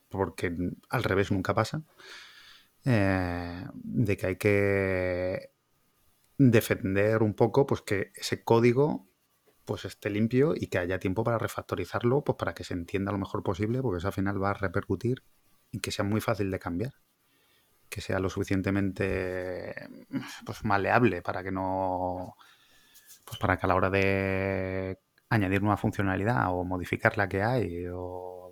[0.08, 0.54] porque
[0.90, 1.82] al revés nunca pasa,
[2.84, 5.50] eh, de que hay que
[6.38, 9.11] defender un poco pues que ese código
[9.64, 13.18] pues esté limpio y que haya tiempo para refactorizarlo, pues para que se entienda lo
[13.18, 15.22] mejor posible, porque eso al final va a repercutir
[15.70, 16.94] y que sea muy fácil de cambiar,
[17.88, 19.74] que sea lo suficientemente
[20.46, 22.36] pues maleable para que no
[23.24, 24.98] pues para que a la hora de
[25.30, 28.42] añadir nueva funcionalidad o modificar la que hay o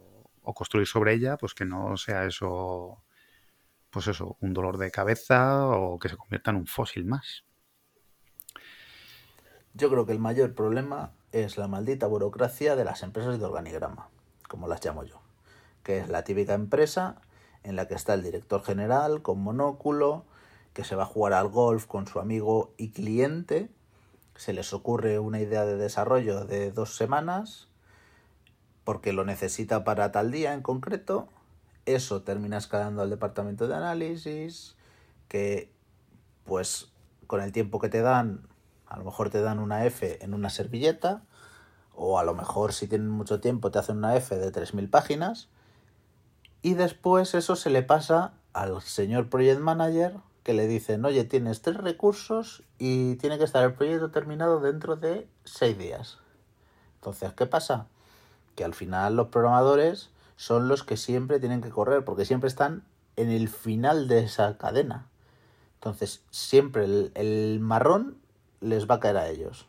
[0.43, 3.05] o construir sobre ella, pues que no sea eso,
[3.91, 7.45] pues eso, un dolor de cabeza o que se convierta en un fósil más.
[9.75, 14.09] Yo creo que el mayor problema es la maldita burocracia de las empresas de organigrama,
[14.49, 15.21] como las llamo yo,
[15.85, 17.21] que es la típica empresa
[17.63, 20.25] en la que está el director general con monóculo,
[20.73, 23.71] que se va a jugar al golf con su amigo y cliente,
[24.35, 27.69] se les ocurre una idea de desarrollo de dos semanas,
[28.85, 31.29] porque lo necesita para tal día en concreto,
[31.87, 34.77] eso termina escalando al departamento de análisis,
[35.29, 35.71] que
[36.45, 36.91] pues
[37.27, 38.49] con el tiempo que te dan,
[38.91, 41.23] a lo mejor te dan una F en una servilleta,
[41.95, 45.49] o a lo mejor si tienen mucho tiempo te hacen una F de 3.000 páginas,
[46.61, 51.63] y después eso se le pasa al señor Project Manager que le dicen, oye, tienes
[51.63, 56.19] tres recursos y tiene que estar el proyecto terminado dentro de seis días.
[56.97, 57.87] Entonces, ¿qué pasa?
[58.61, 62.85] que al final los programadores son los que siempre tienen que correr, porque siempre están
[63.17, 65.07] en el final de esa cadena.
[65.77, 68.19] Entonces, siempre el, marrón
[68.61, 69.67] les va a caer a ellos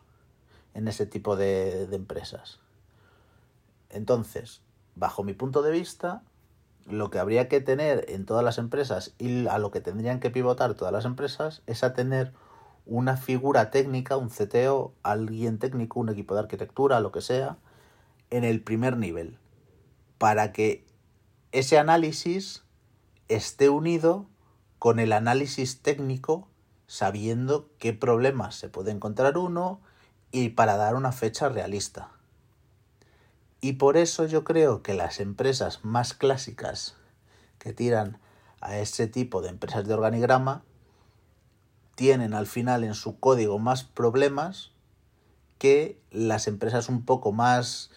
[0.74, 2.60] en ese tipo de, empresas.
[3.90, 4.62] Entonces,
[4.94, 6.22] bajo mi punto de vista,
[6.86, 10.30] lo que habría que tener en todas las empresas y a lo que tendrían que
[10.30, 12.32] pivotar todas las empresas es a tener
[12.84, 17.58] una figura técnica, un CTO, alguien técnico, un equipo de arquitectura, lo que sea,
[18.30, 19.38] en el primer nivel,
[20.18, 20.86] para que
[21.52, 22.64] ese análisis
[23.28, 24.26] esté unido
[24.78, 26.48] con el análisis técnico,
[26.92, 29.80] sabiendo qué problemas se puede encontrar uno
[30.30, 32.10] y para dar una fecha realista.
[33.62, 36.94] Y por eso yo creo que las empresas más clásicas
[37.58, 38.18] que tiran
[38.60, 40.64] a ese tipo de empresas de organigrama
[41.94, 44.72] tienen al final en su código más problemas
[45.56, 47.90] que las empresas un poco más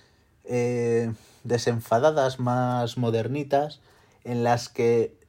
[0.46, 3.82] eh, desenfadadas, más modernitas,
[4.24, 5.20] en las que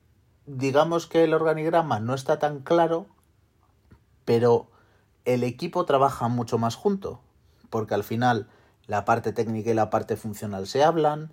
[0.46, 3.08] digamos que el organigrama no está tan claro,
[4.26, 4.70] pero
[5.24, 7.22] el equipo trabaja mucho más junto,
[7.70, 8.48] porque al final
[8.86, 11.32] la parte técnica y la parte funcional se hablan,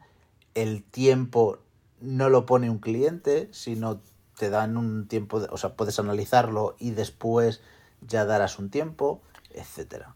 [0.54, 1.60] el tiempo
[2.00, 4.00] no lo pone un cliente, sino
[4.38, 7.62] te dan un tiempo, o sea, puedes analizarlo y después
[8.00, 9.22] ya darás un tiempo,
[9.54, 10.16] etcétera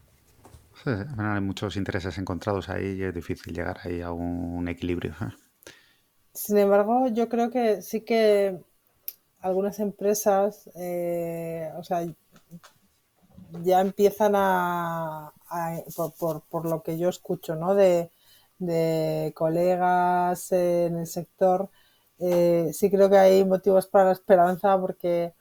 [0.84, 5.12] hay muchos intereses encontrados ahí y es difícil llegar ahí a un equilibrio.
[5.20, 5.32] ¿eh?
[6.32, 8.60] Sin embargo, yo creo que sí que
[9.40, 12.06] algunas empresas, eh, o sea,
[13.62, 15.32] ya empiezan a,
[16.18, 17.74] por, lo que yo escucho, ¿no?
[17.74, 18.10] De,
[19.34, 21.70] colegas en el sector,
[22.18, 25.32] eh, sí creo que hay motivos para la esperanza porque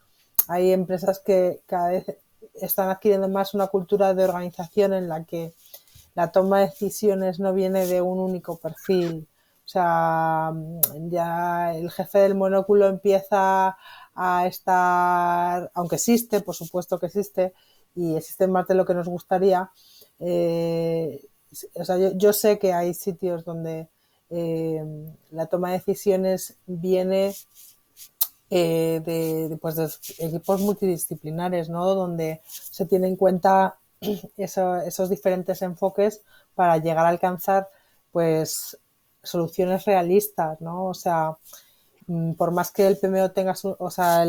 [0.47, 2.05] hay empresas que cada vez
[2.53, 5.53] están adquiriendo más una cultura de organización en la que
[6.15, 9.27] la toma de decisiones no viene de un único perfil.
[9.65, 10.53] O sea,
[11.09, 13.77] ya el jefe del monóculo empieza
[14.15, 17.53] a estar, aunque existe, por supuesto que existe,
[17.97, 19.71] y existe más de lo que nos gustaría.
[20.19, 21.19] Eh,
[21.73, 23.89] o sea, yo, sé que hay sitios donde
[24.29, 24.83] eh,
[25.31, 27.33] la toma de decisiones viene
[28.51, 31.85] eh, de, pues, de, equipos multidisciplinares, ¿no?
[31.95, 33.77] Donde se tiene en cuenta
[34.37, 36.21] esos diferentes enfoques
[36.53, 37.67] para llegar a alcanzar,
[38.11, 38.77] pues,
[39.23, 40.85] soluciones realistas, ¿no?
[40.85, 41.37] O sea,
[42.05, 44.23] mm, por más que el PMO tenga su, o sea,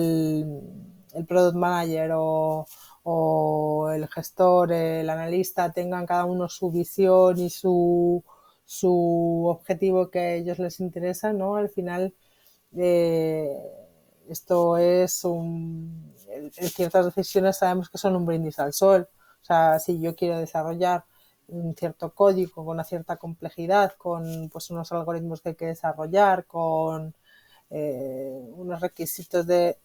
[1.18, 2.66] el product manager o,
[3.02, 8.24] o, el gestor, el analista tengan cada uno su visión y su,
[8.64, 11.56] su objetivo que a ellos les interesa, ¿no?
[11.56, 12.14] Al final,
[12.76, 13.56] eh,
[14.28, 16.14] esto es un,
[16.50, 19.08] ciertas decisiones sabemos que son un brindis al sol.
[19.42, 21.04] O sea, si yo quiero desarrollar
[21.48, 26.44] un cierto código con una cierta complejidad, con pues unos algoritmos que hay que desarrollar,
[26.46, 27.14] con
[27.70, 29.78] eh, unos requisitos de,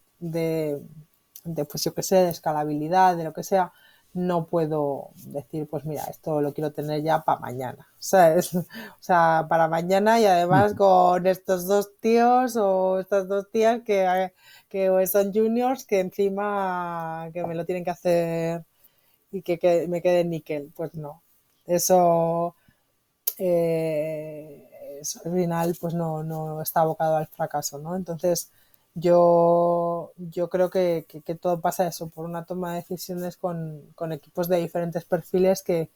[1.44, 3.74] de, pues yo que sé, de escalabilidad, de lo que sea,
[4.14, 8.54] no puedo decir, pues mira, esto lo quiero tener ya para mañana, ¿sabes?
[8.56, 14.32] O sea, para mañana y además con estos dos tíos o estas dos tías que,
[14.70, 18.66] que son juniors que encima que me lo tienen que hacer
[19.32, 21.24] y que, me quede níquel, pues no.
[21.66, 22.56] Eso,
[23.38, 24.70] eh,
[25.26, 27.96] al final pues no, no está abocado al fracaso, ¿no?
[27.96, 28.52] Entonces,
[28.96, 31.06] yo, yo creo que,
[31.42, 35.90] todo pasa eso, por una toma de decisiones con, equipos de diferentes perfiles que,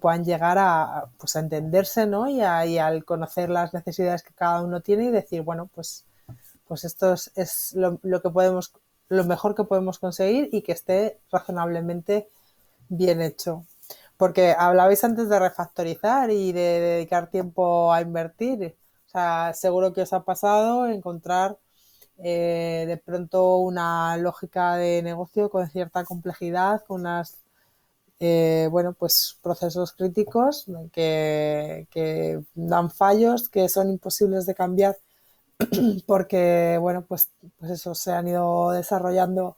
[0.00, 2.28] puedan llegar a, pues a entenderse, ¿no?
[2.28, 6.04] Y, al conocer las necesidades que cada uno tiene y decir, bueno, pues,
[6.66, 8.72] pues esto es, lo, que podemos,
[9.08, 12.28] lo mejor que podemos conseguir y que esté razonablemente
[12.88, 13.64] bien hecho.
[14.16, 18.76] Porque hablabais antes de refactorizar y de dedicar tiempo a invertir.
[19.06, 21.58] O sea, seguro que os ha pasado encontrar
[22.22, 27.38] eh, de pronto una lógica de negocio con cierta complejidad, con unas
[28.20, 31.86] eh, bueno, pues procesos críticos que,
[32.54, 34.96] dan fallos, que son imposibles de cambiar
[36.06, 39.56] porque, bueno, pues, pues eso se han ido desarrollando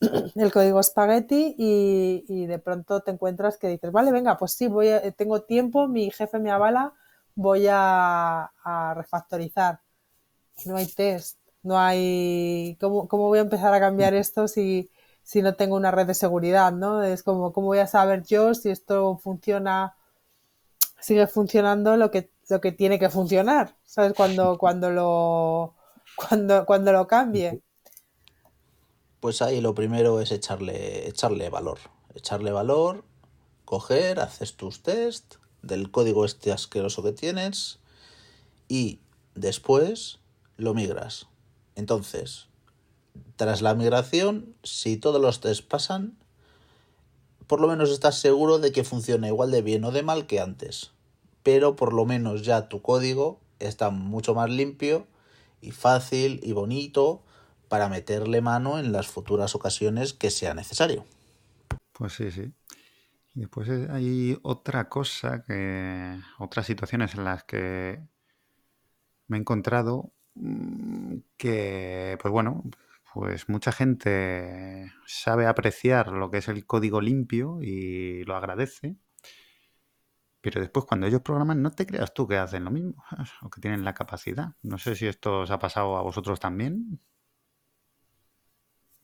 [0.36, 4.88] el código spaghetti y, de pronto te encuentras que dices, vale, venga, pues sí, voy
[5.16, 6.94] tengo tiempo, mi jefe me avala,
[7.34, 9.80] voy a, a refactorizar.
[10.66, 14.90] No hay test, no hay, ¿cómo, voy a empezar a cambiar esto si,
[15.22, 17.02] si no tengo una red de seguridad, ¿no?
[17.02, 19.96] Es como, ¿cómo voy a saber yo si esto funciona,
[21.00, 23.76] sigue funcionando lo que, lo que tiene que funcionar?
[23.84, 24.12] ¿Sabes?
[24.14, 25.74] Cuando, cuando lo,
[26.16, 27.62] cuando, cuando lo cambie.
[29.20, 31.78] Pues ahí lo primero es echarle, echarle valor.
[32.14, 33.04] Echarle valor,
[33.64, 37.78] coger, haces tus test del código este asqueroso que tienes
[38.68, 39.00] y
[39.34, 40.18] después
[40.56, 41.28] lo migras
[41.74, 42.48] entonces,
[43.36, 46.16] tras la migración, si todos los test pasan,
[47.46, 50.40] por lo menos estás seguro de que funciona igual de bien o de mal que
[50.40, 50.92] antes.
[51.42, 55.06] Pero por lo menos ya tu código está mucho más limpio
[55.60, 57.22] y fácil y bonito
[57.68, 61.04] para meterle mano en las futuras ocasiones que sea necesario.
[61.92, 62.52] Pues sí, sí.
[63.34, 66.18] Y después hay otra cosa que.
[66.38, 68.02] otras situaciones en las que
[69.26, 70.12] me he encontrado
[71.36, 72.62] que, pues bueno,
[73.12, 78.96] pues mucha gente sabe apreciar lo que es el código limpio y lo agradece.
[80.42, 83.02] Pero después cuando ellos programan, no te creas tú que hacen lo mismo
[83.42, 84.52] o que tienen la capacidad.
[84.62, 87.00] No sé si esto os ha pasado a vosotros también.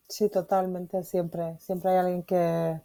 [0.09, 1.59] Sí, totalmente, siempre.
[1.61, 2.81] Siempre hay alguien que,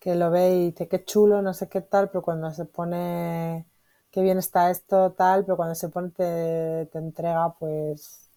[0.00, 3.66] que lo ve y dice qué chulo, no sé qué tal, pero cuando se pone
[4.12, 8.30] qué bien está esto, tal, pero cuando se pone te, entrega pues,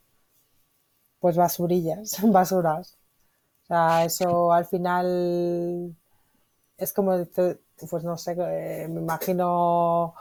[1.20, 2.98] pues basurillas, basuras.
[3.64, 5.96] O sea, eso al final
[6.78, 7.14] es como,
[7.90, 10.16] pues no sé, eh, me imagino,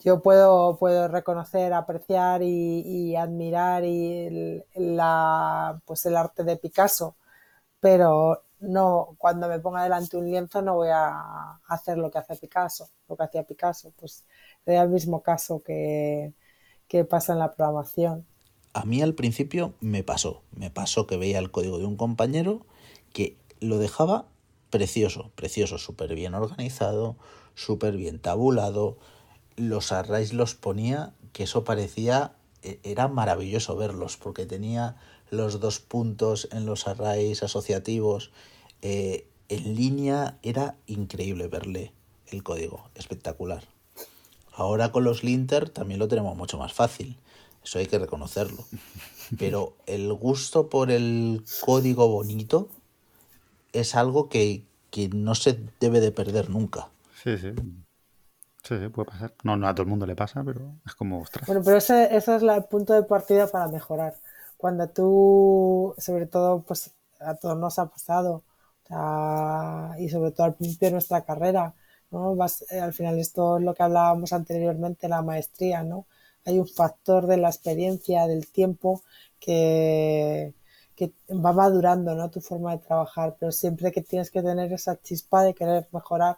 [0.00, 7.16] yo puedo, puedo reconocer, apreciar y, admirar y la, pues el arte de Picasso,
[7.80, 12.36] pero no, cuando me ponga delante un lienzo no voy a hacer lo que hace
[12.36, 14.24] Picasso, lo que hacía Picasso, pues
[14.64, 16.32] es el mismo caso que,
[17.08, 18.26] pasa en la programación.
[18.74, 22.66] A mí al principio me pasó, me pasó que veía el código de un compañero
[23.12, 24.26] que lo dejaba
[24.70, 27.16] precioso, precioso, súper bien organizado,
[27.54, 28.98] súper bien tabulado.
[29.56, 34.96] Los arrays los ponía, que eso parecía, era maravilloso verlos, porque tenía
[35.30, 38.30] los dos puntos en los arrays asociativos.
[38.82, 41.92] Eh, en línea era increíble verle
[42.26, 43.64] el código, espectacular.
[44.52, 47.18] Ahora con los linter también lo tenemos mucho más fácil,
[47.64, 48.64] eso hay que reconocerlo.
[49.38, 52.68] Pero el gusto por el código bonito
[53.72, 54.64] es algo que,
[55.12, 56.90] no se debe de perder nunca.
[57.22, 57.52] Sí, sí.
[58.62, 59.34] Sí, sí, puede pasar.
[59.42, 61.46] No, no a todo el mundo le pasa, pero es como, ostras.
[61.46, 64.14] Bueno, pero ese, ese es el punto de partida para mejorar.
[64.56, 68.44] Cuando tú, sobre todo, pues a todos nos ha pasado,
[69.98, 71.74] y sobre todo al principio de nuestra carrera,
[72.10, 72.36] ¿no?
[72.70, 76.06] Eh, al final esto es lo que hablábamos anteriormente, la maestría, ¿no?
[76.44, 79.02] Hay un factor de la experiencia, del tiempo,
[79.40, 80.54] que,
[80.96, 82.30] que va madurando, ¿no?
[82.30, 86.36] Tu forma de trabajar, pero siempre que tienes que tener esa chispa de querer mejorar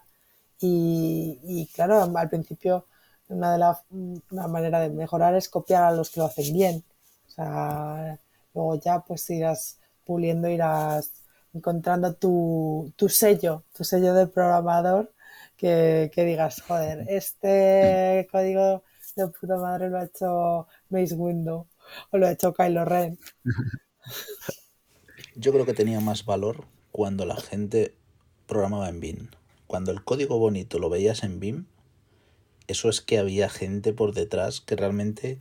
[0.59, 2.85] y, claro, al principio
[3.27, 6.83] una de las una manera de mejorar es copiar a los que lo hacen bien.
[7.27, 8.19] O sea,
[8.53, 11.11] luego ya pues irás puliendo, irás
[11.53, 15.11] encontrando tu, tu sello, tu sello de programador
[15.57, 18.83] que, digas, joder, este código
[19.15, 21.67] de puta madre lo ha hecho Mace Window
[22.11, 23.17] o lo ha hecho Kylo Ren.
[25.35, 27.95] Yo creo que tenía más valor cuando la gente
[28.47, 29.29] programaba en BIM.
[29.75, 31.65] Cuando el código bonito lo veías en BIM,
[32.67, 35.37] eso es que había gente por detrás que realmente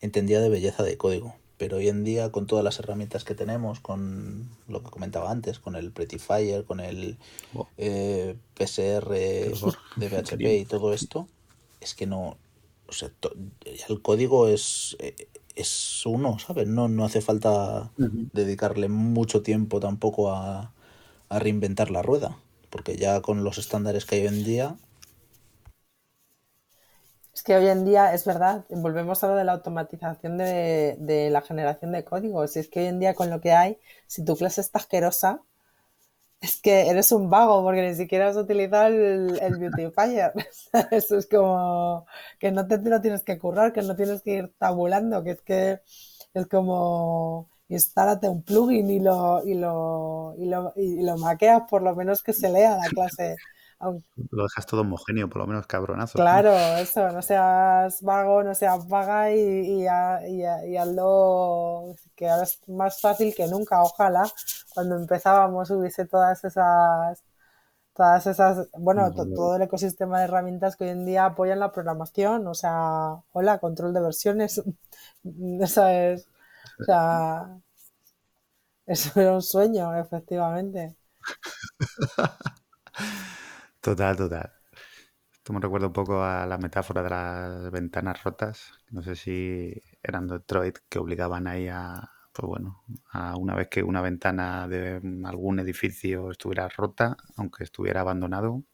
[0.00, 1.34] entendía de belleza de código.
[1.58, 5.58] Pero hoy en día con todas las herramientas que tenemos, con lo que comentaba antes,
[5.58, 7.18] con el Prettyfire, con el
[7.52, 7.66] oh.
[7.76, 11.26] eh, PSR de PHP y todo esto,
[11.80, 12.36] es que no,
[12.86, 13.10] o sea,
[13.88, 15.16] el código es, eh,
[15.56, 16.68] es uno, ¿sabes?
[16.68, 20.72] No, no hace falta dedicarle mucho tiempo tampoco a,
[21.28, 22.38] a reinventar la rueda,
[22.74, 24.76] porque ya con los estándares que hay hoy en día
[27.32, 31.40] es que hoy en día, es verdad, volvemos a lo de la automatización de, la
[31.42, 32.56] generación de códigos.
[32.56, 35.40] Y es que hoy en día con lo que hay, si tu clase está asquerosa,
[36.40, 40.32] es que eres un vago porque ni siquiera has utilizado el, el Beautifier.
[40.90, 42.06] Eso es como
[42.40, 45.42] que no te lo tienes que currar, que no tienes que ir tabulando, que es
[45.42, 45.80] que
[46.34, 51.82] es como instálate un plugin y lo, y lo, y lo, y lo maqueas por
[51.82, 53.36] lo menos que se lea la clase
[54.30, 56.18] lo dejas todo homogéneo, por lo menos cabronazo.
[56.18, 62.60] Claro, eso, no seas vago, no seas vaga y, y, y, hazlo que ahora es
[62.68, 63.82] más fácil que nunca.
[63.82, 64.24] Ojalá
[64.74, 67.22] cuando empezábamos hubiese todas esas
[67.94, 72.44] todas esas, bueno, todo el ecosistema de herramientas que hoy en día apoyan la programación,
[72.48, 74.62] o sea, hola, control de versiones,
[75.60, 76.28] eso es,
[76.80, 77.58] o sea,
[78.86, 80.96] eso era un sueño, efectivamente.
[83.80, 84.50] Total, total.
[85.32, 88.72] Esto me recuerda un poco a la metáfora de las ventanas rotas.
[88.90, 93.82] No sé si eran Detroit que obligaban ahí a, pues bueno, a una vez que
[93.82, 98.64] una ventana de algún edificio estuviera rota, aunque estuviera abandonado,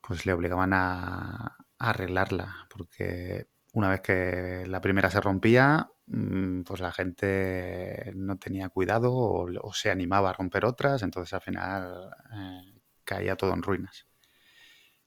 [0.00, 6.92] pues le obligaban a, arreglarla, porque una vez que la primera se rompía, pues la
[6.92, 13.36] gente no tenía cuidado o, se animaba a romper otras, entonces al final eh, caía
[13.36, 14.06] todo en ruinas.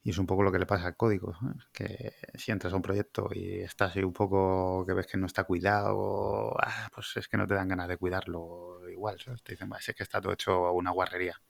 [0.04, 1.36] Y es un poco lo que le pasa al código,
[1.74, 5.26] que si entras a un proyecto y estás ahí un poco que ves que no
[5.26, 9.72] está cuidado, ah, pues es que no te dan ganas de cuidarlo igual, Te dicen,
[9.80, 11.42] es que está todo hecho una guarrería.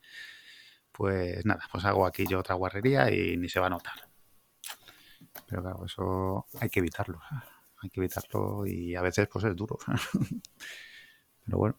[0.92, 4.10] Pues nada, pues hago aquí yo otra guarrería y ni se va a notar.
[5.48, 7.20] Pero claro, eso hay que evitarlo,
[7.86, 9.78] hay que evitarlo y a veces pues es duro.
[11.46, 11.78] Pero bueno,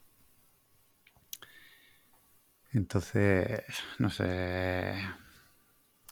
[2.73, 3.63] entonces,
[3.99, 4.95] no sé,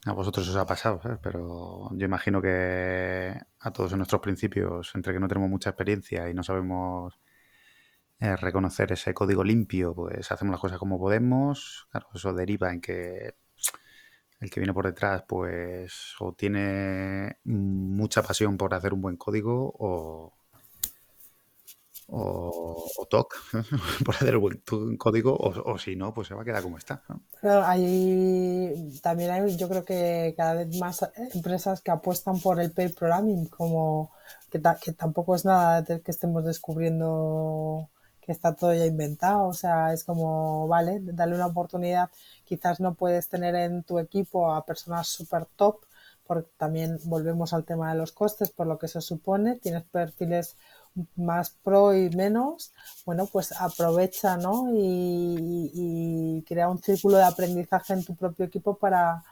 [0.06, 5.12] a vosotros os ha pasado, pero yo imagino que a todos en nuestros principios, entre
[5.14, 7.18] que no tenemos mucha experiencia y no sabemos
[8.20, 11.86] eh, reconocer ese código limpio, pues hacemos las cosas como podemos.
[11.90, 13.34] Claro, eso deriva en que
[14.40, 19.74] el que viene por detrás, pues o tiene mucha pasión por hacer un buen código
[19.78, 20.32] o,
[22.08, 23.34] o, TOC,
[24.04, 27.02] por hacer un código, o, si no, pues se va a quedar como está.
[29.02, 33.46] también hay, yo creo que cada vez más empresas que apuestan por el pair programming,
[33.46, 34.12] como
[34.50, 37.88] que, que tampoco es nada que estemos descubriendo
[38.24, 42.10] que está todo ya inventado, o sea, es como, vale, dale una oportunidad,
[42.44, 45.80] quizás no puedes tener en tu equipo a personas super top,
[46.26, 50.56] porque también volvemos al tema de los costes, por lo que se supone, tienes perfiles
[51.16, 52.72] más pro y menos,
[53.04, 54.70] bueno, pues aprovecha, ¿no?
[54.72, 59.22] Y, y crea un círculo de aprendizaje en tu propio equipo para,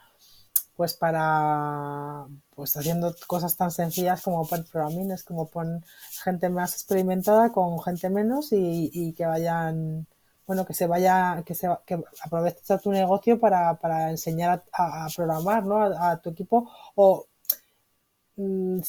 [0.76, 5.82] pues para, pues haciendo cosas tan sencillas como poner programming, es como poner
[6.24, 10.06] gente más experimentada con gente menos y, que vayan,
[10.46, 15.08] bueno, que se vaya, que se que aproveches tu negocio para, para enseñar a, a
[15.14, 15.82] programar, ¿no?
[15.82, 17.26] A, a, tu equipo o
[18.36, 18.80] mmm,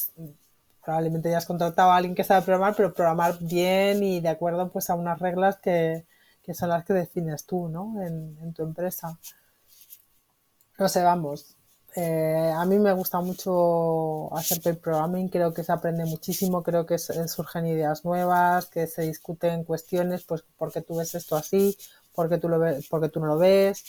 [0.84, 4.70] probablemente ya has contratado a alguien que sabe programar, pero programar bien y de acuerdo
[4.72, 6.06] pues a unas reglas que,
[6.44, 8.02] que son las que defines tú, ¿no?
[8.02, 9.18] En, en tu empresa.
[10.80, 11.56] No sé, vamos,
[11.96, 16.86] eh, a mí me gusta mucho hacer pair programming, creo que se aprende muchísimo, creo
[16.86, 21.78] que surgen ideas nuevas, que se discuten cuestiones, pues porque tú ves esto así,
[22.14, 22.50] porque tú
[23.12, 23.84] tú no lo ves,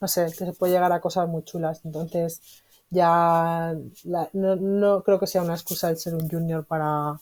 [0.00, 1.80] no sé, que se puede llegar a cosas muy chulas.
[1.84, 2.40] Entonces,
[2.90, 3.74] ya
[4.32, 7.20] no, no, creo que sea una excusa el ser un junior para,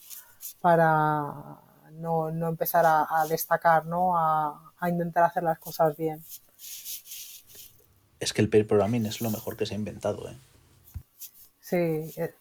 [0.61, 1.61] para
[1.93, 4.17] no, no empezar a, a destacar, ¿no?
[4.17, 6.23] A, a intentar hacer las cosas bien
[8.25, 10.29] es que el pair programming es lo mejor que se ha inventado.
[10.29, 10.37] ¿eh?
[11.61, 11.77] Sí,
[12.17, 12.33] es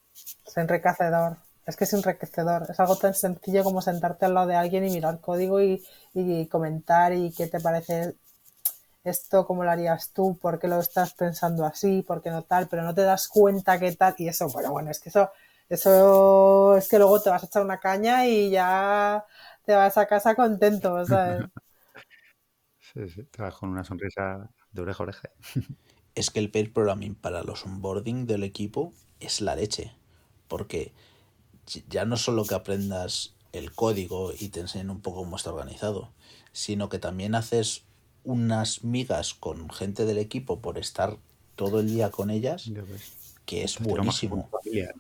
[0.58, 1.38] enriquecedor.
[1.66, 2.68] Es que es enriquecedor.
[2.70, 6.48] Es algo tan sencillo como sentarte al lado de alguien y mirar código y, y
[6.48, 8.16] comentar y qué te parece
[9.04, 12.68] esto, cómo lo harías tú, por qué lo estás pensando así, por qué no tal,
[12.68, 14.16] pero no te das cuenta qué tal.
[14.18, 15.32] Y eso, bueno, bueno, es que eso,
[15.70, 19.26] eso es que luego te vas a echar una caña y ya
[19.66, 21.46] te vas a casa contento, ¿sabes?
[22.80, 25.30] Sí, sí, te vas con una sonrisa de oreja a oreja.
[26.16, 29.96] Es que el pair programming para los onboarding del equipo es la leche.
[30.48, 30.94] Porque
[31.90, 36.12] ya no solo que aprendas el código y te enseñen un poco cómo está organizado,
[36.52, 37.86] sino que también haces
[38.24, 41.18] unas migas con gente del equipo por estar
[41.56, 42.70] todo el día con ellas,
[43.46, 44.50] que es buenísimo.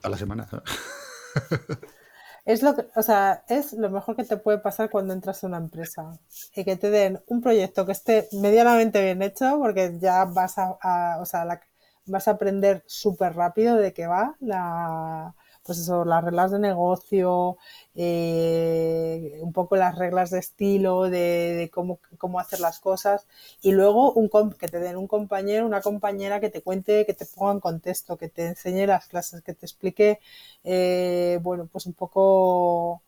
[0.01, 0.49] Toda la semana.
[2.45, 5.47] es lo que, o sea, es lo mejor que te puede pasar cuando entras a
[5.47, 6.19] una empresa.
[6.55, 11.17] Y que te den un proyecto que esté medianamente bien hecho, porque ya vas a,
[11.21, 11.61] o sea, la,
[12.05, 17.57] vas a aprender súper rápido de qué va la, pues eso, las reglas de negocio,
[17.95, 23.27] eh, un poco las reglas de estilo, de, cómo, cómo hacer las cosas,
[23.61, 27.25] y luego un que te den un compañero, una compañera que te cuente, que te
[27.25, 30.19] ponga en contexto, que te enseñe las clases, que te explique,
[30.63, 33.01] eh, bueno, pues un poco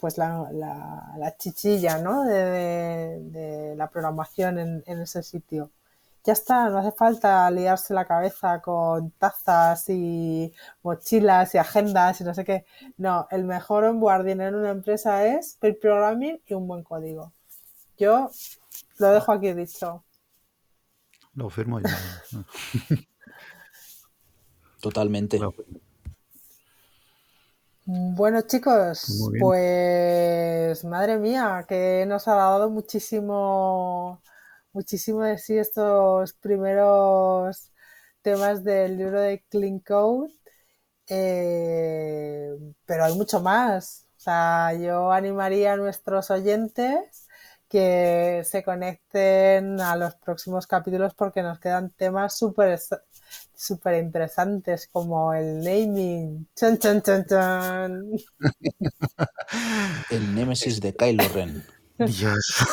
[0.00, 2.24] pues la, la, la chichilla, ¿no?
[2.24, 5.70] De, la programación en ese sitio
[6.24, 10.52] ya está, no hace falta liarse la cabeza con tazas y
[10.82, 12.64] mochilas y agendas y no sé qué.
[12.96, 17.32] No, el mejor onboarding en una empresa es el programming y un buen código.
[17.98, 18.30] Yo
[18.98, 20.02] lo dejo aquí dicho.
[21.34, 21.88] Lo firmo yo.
[24.80, 25.38] Totalmente.
[27.86, 34.22] Bueno, chicos, pues madre mía, que nos ha dado muchísimo
[34.74, 37.72] muchísimo de sí estos primeros
[38.22, 40.32] temas del libro de Clean Code,
[41.08, 42.50] eh,
[42.86, 44.06] pero hay mucho más.
[44.18, 47.28] O sea, yo animaría a nuestros oyentes
[47.68, 52.78] que se conecten a los próximos capítulos porque nos quedan temas súper
[53.54, 56.48] súper interesantes como el naming.
[60.10, 61.64] El némesis de Kylo Ren.
[61.98, 62.64] Dios.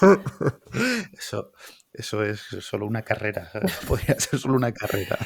[1.18, 1.52] Eso,
[1.92, 3.50] eso es solo una carrera.
[3.88, 5.18] Podría ser solo una carrera.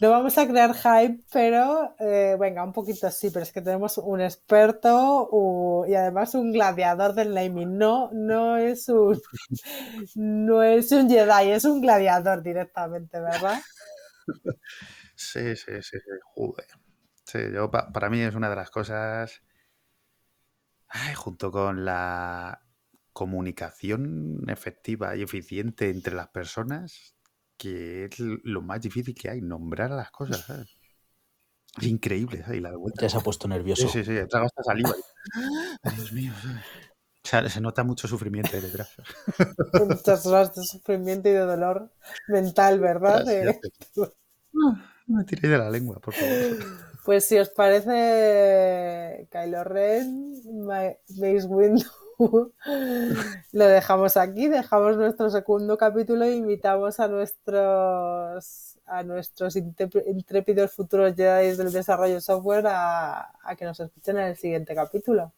[0.00, 3.98] No vamos a crear hype, pero eh, venga, un poquito sí, pero es que tenemos
[3.98, 7.78] un experto uh, y además un gladiador del naming.
[7.78, 9.20] No, no es un
[10.16, 13.60] no es un Jedi, es un gladiador directamente, ¿verdad?
[15.14, 16.10] Sí, sí, sí, sí.
[16.34, 16.66] Joder.
[17.24, 19.40] Sí, yo, pa, para mí es una de las cosas.
[20.88, 22.60] Ay, junto con la
[23.12, 27.14] comunicación efectiva y eficiente entre las personas,
[27.56, 30.40] que es lo más difícil que hay, nombrar a las cosas.
[30.40, 30.76] ¿sabes?
[31.78, 32.58] Es increíble, ¿sabes?
[32.58, 33.02] Y la de vuelta.
[33.02, 33.88] Ya se ha puesto nervioso.
[33.88, 34.92] Sí, sí, sí, trago hasta saliva.
[35.82, 36.64] Ay, Dios mío, ¿sabes?
[37.24, 38.90] O sea, se nota mucho sufrimiento ahí detrás.
[39.74, 41.92] Muchas horas de sufrimiento y de dolor
[42.26, 43.24] mental, ¿verdad?
[45.06, 46.58] Me tiréis de la lengua, por favor.
[47.04, 50.34] Pues si os parece Kylo Ren,
[50.66, 51.84] Mace Windu
[53.52, 61.14] lo dejamos aquí, dejamos nuestro segundo capítulo e invitamos a nuestros a nuestros intrépidos futuros
[61.14, 65.32] Jedi del desarrollo software a, a, que nos escuchen en el siguiente capítulo.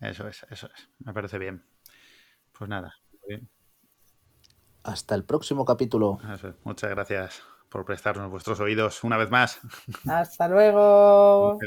[0.00, 0.88] Eso es, eso es.
[1.00, 1.64] Me parece bien.
[2.56, 2.94] Pues nada,
[3.26, 3.48] bien.
[4.84, 6.18] Hasta el próximo capítulo.
[6.32, 6.54] Eso es.
[6.64, 9.60] Muchas gracias por prestarnos vuestros oídos una vez más.
[10.08, 11.58] Hasta luego.